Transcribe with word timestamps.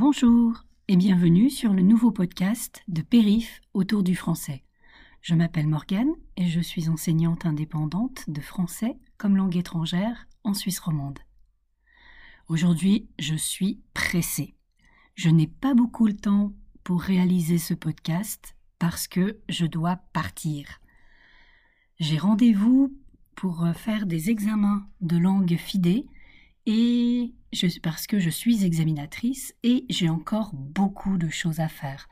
Bonjour 0.00 0.64
et 0.86 0.96
bienvenue 0.96 1.50
sur 1.50 1.72
le 1.72 1.82
nouveau 1.82 2.12
podcast 2.12 2.84
de 2.86 3.02
Périph 3.02 3.60
autour 3.74 4.04
du 4.04 4.14
français. 4.14 4.62
Je 5.22 5.34
m'appelle 5.34 5.66
Morgane 5.66 6.12
et 6.36 6.46
je 6.46 6.60
suis 6.60 6.88
enseignante 6.88 7.46
indépendante 7.46 8.22
de 8.30 8.40
français 8.40 8.96
comme 9.16 9.36
langue 9.36 9.56
étrangère 9.56 10.28
en 10.44 10.54
Suisse 10.54 10.78
romande. 10.78 11.18
Aujourd'hui, 12.46 13.08
je 13.18 13.34
suis 13.34 13.80
pressée. 13.92 14.54
Je 15.16 15.30
n'ai 15.30 15.48
pas 15.48 15.74
beaucoup 15.74 16.06
le 16.06 16.16
temps 16.16 16.52
pour 16.84 17.02
réaliser 17.02 17.58
ce 17.58 17.74
podcast 17.74 18.54
parce 18.78 19.08
que 19.08 19.40
je 19.48 19.66
dois 19.66 19.96
partir. 20.12 20.80
J'ai 21.98 22.18
rendez-vous 22.18 22.96
pour 23.34 23.66
faire 23.74 24.06
des 24.06 24.30
examens 24.30 24.86
de 25.00 25.16
langue 25.16 25.56
FIDE 25.56 26.06
et 26.66 27.34
parce 27.82 28.06
que 28.06 28.18
je 28.18 28.30
suis 28.30 28.64
examinatrice 28.64 29.54
et 29.62 29.84
j'ai 29.88 30.08
encore 30.08 30.54
beaucoup 30.54 31.18
de 31.18 31.28
choses 31.28 31.60
à 31.60 31.68
faire. 31.68 32.08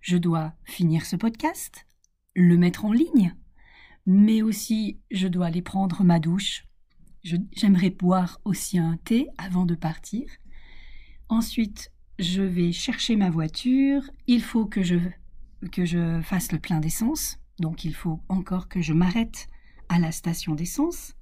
Je 0.00 0.16
dois 0.16 0.54
finir 0.64 1.04
ce 1.04 1.16
podcast, 1.16 1.86
le 2.34 2.56
mettre 2.56 2.84
en 2.84 2.92
ligne, 2.92 3.34
mais 4.06 4.42
aussi 4.42 5.00
je 5.10 5.28
dois 5.28 5.46
aller 5.46 5.62
prendre 5.62 6.02
ma 6.02 6.18
douche. 6.18 6.64
J'aimerais 7.22 7.90
boire 7.90 8.40
aussi 8.44 8.78
un 8.78 8.96
thé 9.04 9.28
avant 9.36 9.66
de 9.66 9.74
partir. 9.74 10.28
Ensuite, 11.28 11.92
je 12.18 12.42
vais 12.42 12.72
chercher 12.72 13.16
ma 13.16 13.30
voiture. 13.30 14.02
Il 14.26 14.42
faut 14.42 14.66
que 14.66 14.82
je, 14.82 14.96
que 15.70 15.84
je 15.84 16.20
fasse 16.22 16.50
le 16.52 16.58
plein 16.58 16.80
d'essence. 16.80 17.38
Donc 17.58 17.84
il 17.84 17.94
faut 17.94 18.20
encore 18.28 18.68
que 18.68 18.80
je 18.80 18.94
m'arrête 18.94 19.46
à 19.88 19.98
la 19.98 20.12
station 20.12 20.54
d'essence. 20.54 21.14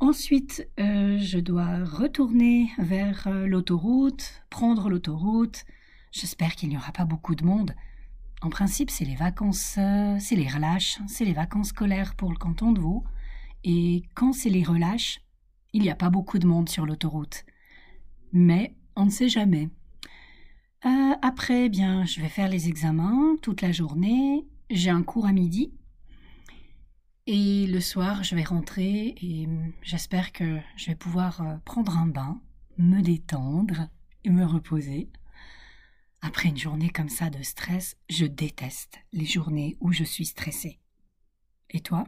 Ensuite, 0.00 0.68
euh, 0.80 1.18
je 1.18 1.38
dois 1.38 1.84
retourner 1.84 2.70
vers 2.78 3.26
euh, 3.26 3.46
l'autoroute, 3.46 4.42
prendre 4.50 4.90
l'autoroute. 4.90 5.64
J'espère 6.10 6.56
qu'il 6.56 6.68
n'y 6.68 6.76
aura 6.76 6.92
pas 6.92 7.04
beaucoup 7.04 7.34
de 7.34 7.44
monde. 7.44 7.74
En 8.42 8.50
principe, 8.50 8.90
c'est 8.90 9.04
les 9.04 9.14
vacances, 9.14 9.76
euh, 9.78 10.16
c'est 10.18 10.36
les 10.36 10.48
relâches, 10.48 10.98
c'est 11.06 11.24
les 11.24 11.32
vacances 11.32 11.68
scolaires 11.68 12.14
pour 12.16 12.30
le 12.30 12.36
canton 12.36 12.72
de 12.72 12.80
Vaud. 12.80 13.04
Et 13.62 14.02
quand 14.14 14.32
c'est 14.32 14.50
les 14.50 14.64
relâches, 14.64 15.20
il 15.72 15.82
n'y 15.82 15.90
a 15.90 15.94
pas 15.94 16.10
beaucoup 16.10 16.38
de 16.38 16.46
monde 16.46 16.68
sur 16.68 16.86
l'autoroute. 16.86 17.44
Mais 18.32 18.74
on 18.96 19.06
ne 19.06 19.10
sait 19.10 19.28
jamais. 19.28 19.70
après, 21.22 21.70
bien, 21.70 22.04
je 22.04 22.20
vais 22.20 22.28
faire 22.28 22.48
les 22.48 22.68
examens 22.68 23.36
toute 23.40 23.62
la 23.62 23.72
journée. 23.72 24.46
J'ai 24.68 24.90
un 24.90 25.02
cours 25.02 25.26
à 25.26 25.32
midi 25.32 25.72
et 27.26 27.66
le 27.66 27.80
soir, 27.80 28.22
je 28.22 28.34
vais 28.34 28.44
rentrer 28.44 29.14
et 29.20 29.48
j'espère 29.82 30.32
que 30.32 30.58
je 30.76 30.86
vais 30.86 30.94
pouvoir 30.94 31.40
euh, 31.40 31.56
prendre 31.64 31.96
un 31.96 32.06
bain, 32.06 32.40
me 32.76 33.00
détendre 33.00 33.88
et 34.24 34.30
me 34.30 34.44
reposer. 34.44 35.10
Après 36.20 36.48
une 36.48 36.58
journée 36.58 36.90
comme 36.90 37.08
ça 37.08 37.30
de 37.30 37.42
stress, 37.42 37.96
je 38.10 38.26
déteste 38.26 38.98
les 39.12 39.24
journées 39.24 39.76
où 39.80 39.92
je 39.92 40.04
suis 40.04 40.26
stressée. 40.26 40.80
Et 41.70 41.80
toi? 41.80 42.06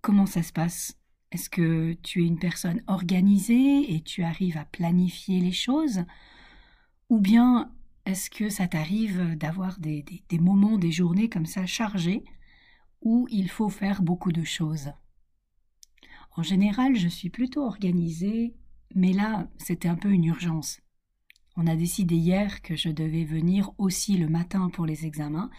Comment 0.00 0.26
ça 0.26 0.42
se 0.42 0.52
passe? 0.52 0.98
Est-ce 1.30 1.50
que 1.50 1.94
tu 2.02 2.22
es 2.22 2.26
une 2.26 2.38
personne 2.38 2.82
organisée 2.86 3.94
et 3.94 4.02
tu 4.02 4.22
arrives 4.22 4.58
à 4.58 4.64
planifier 4.64 5.40
les 5.40 5.52
choses? 5.52 6.04
Ou 7.08 7.20
bien 7.20 7.72
est-ce 8.04 8.30
que 8.30 8.48
ça 8.50 8.68
t'arrive 8.68 9.36
d'avoir 9.36 9.78
des, 9.80 10.04
des 10.28 10.38
moments, 10.38 10.78
des 10.78 10.92
journées 10.92 11.28
comme 11.28 11.46
ça 11.46 11.66
chargées? 11.66 12.22
Où 13.04 13.28
il 13.30 13.48
faut 13.48 13.68
faire 13.68 14.02
beaucoup 14.02 14.32
de 14.32 14.42
choses. 14.42 14.90
En 16.36 16.42
général, 16.42 16.96
je 16.96 17.06
suis 17.06 17.30
plutôt 17.30 17.64
organisée, 17.64 18.54
mais 18.94 19.12
là, 19.12 19.48
c'était 19.58 19.88
un 19.88 19.94
peu 19.94 20.10
une 20.10 20.24
urgence. 20.24 20.80
On 21.56 21.68
a 21.68 21.76
décidé 21.76 22.16
hier 22.16 22.62
que 22.62 22.74
je 22.74 22.88
devais 22.88 23.24
venir 23.24 23.70
aussi 23.78 24.16
le 24.16 24.28
matin 24.28 24.68
pour 24.70 24.86
les 24.86 25.06
examens, 25.06 25.50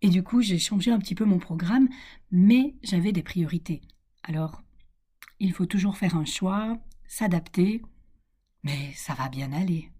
et 0.00 0.08
du 0.08 0.22
coup, 0.22 0.42
j'ai 0.42 0.58
changé 0.58 0.92
un 0.92 0.98
petit 0.98 1.14
peu 1.14 1.24
mon 1.24 1.38
programme, 1.38 1.88
mais 2.30 2.76
j'avais 2.82 3.12
des 3.12 3.22
priorités. 3.22 3.82
Alors, 4.22 4.62
il 5.40 5.52
faut 5.52 5.66
toujours 5.66 5.96
faire 5.96 6.16
un 6.16 6.24
choix, 6.24 6.78
s'adapter, 7.08 7.82
mais 8.62 8.92
ça 8.94 9.14
va 9.14 9.28
bien 9.28 9.52
aller. 9.52 9.90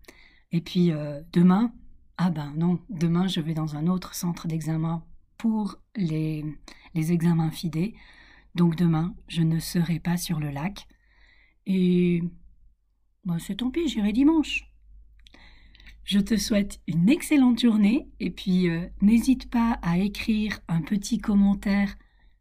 Et 0.53 0.61
puis, 0.61 0.93
euh, 0.93 1.21
demain, 1.33 1.73
ah 2.17 2.31
ben 2.31 2.53
non, 2.57 2.79
demain 2.91 3.27
je 3.27 3.41
vais 3.41 3.55
dans 3.55 3.75
un 3.75 3.87
autre 3.87 4.15
centre 4.15 4.47
d'examen 4.47 5.05
pour 5.43 5.75
les, 5.97 6.45
les 6.95 7.11
examens 7.11 7.51
FIDE. 7.51 7.95
Donc 8.55 8.77
demain, 8.77 9.13
je 9.27 9.43
ne 9.43 9.59
serai 9.59 9.99
pas 9.99 10.17
sur 10.17 10.39
le 10.39 10.51
lac. 10.51 10.87
Et 11.67 12.23
ben 13.25 13.41
c'est 13.41 13.57
tant 13.57 13.73
pis, 13.73 13.89
j'irai 13.89 14.13
dimanche. 14.13 14.71
Je 16.05 16.21
te 16.21 16.37
souhaite 16.37 16.81
une 16.87 17.09
excellente 17.09 17.59
journée 17.59 18.09
et 18.21 18.31
puis 18.31 18.69
euh, 18.69 18.87
n'hésite 19.01 19.51
pas 19.51 19.81
à 19.83 19.99
écrire 19.99 20.61
un 20.69 20.81
petit 20.81 21.19
commentaire. 21.19 21.97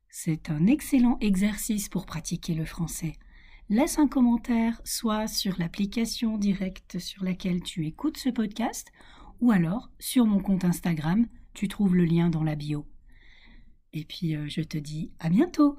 C'est 0.10 0.52
un 0.52 0.68
excellent 0.68 1.18
exercice 1.22 1.90
pour 1.90 2.06
pratiquer 2.06 2.54
le 2.54 2.66
français. 2.66 3.14
Laisse 3.70 3.98
un 3.98 4.08
commentaire 4.08 4.80
soit 4.84 5.26
sur 5.26 5.58
l'application 5.58 6.38
directe 6.38 7.00
sur 7.00 7.24
laquelle 7.24 7.64
tu 7.64 7.88
écoutes 7.88 8.18
ce 8.18 8.30
podcast 8.30 8.92
ou 9.40 9.50
alors 9.50 9.90
sur 9.98 10.28
mon 10.28 10.40
compte 10.40 10.66
Instagram, 10.66 11.26
tu 11.54 11.68
trouves 11.68 11.96
le 11.96 12.06
lien 12.06 12.30
dans 12.30 12.44
la 12.44 12.56
bio. 12.56 12.86
Et 13.94 14.06
puis 14.06 14.36
euh, 14.36 14.48
je 14.48 14.62
te 14.62 14.78
dis 14.78 15.12
à 15.20 15.30
bientôt 15.30 15.78